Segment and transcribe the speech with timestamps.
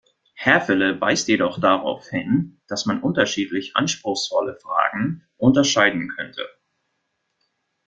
[0.33, 6.47] Häfele weist jedoch darauf hin, dass man unterschiedlich anspruchsvolle Fragen unterscheiden könnte.